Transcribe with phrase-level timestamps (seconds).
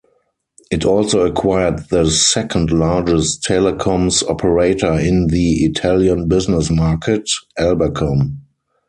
[0.71, 8.37] It also acquired the second largest telecoms operator in the Italian business market, Albacom.